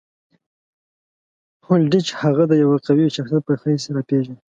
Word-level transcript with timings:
هولډیچ 1.65 2.07
هغه 2.21 2.43
د 2.47 2.53
یوه 2.63 2.77
قوي 2.85 3.05
شخصیت 3.15 3.43
په 3.47 3.53
حیث 3.61 3.83
راپېژني. 3.95 4.37